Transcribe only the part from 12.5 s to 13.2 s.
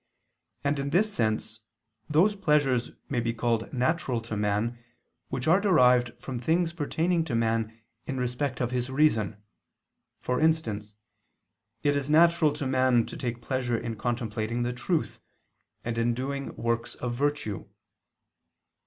to man to